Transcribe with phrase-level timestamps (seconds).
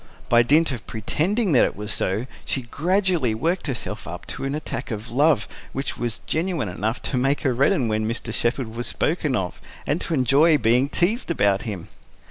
[0.29, 4.55] By dint of pretending that it was so, she gradually worked herself up into an
[4.55, 8.33] attack of love, which was genuine enough to make her redden when Mr.
[8.33, 11.87] Shepherd was spoken of, and to enjoy being teased about him.